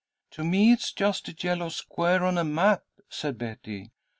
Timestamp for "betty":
3.37-3.91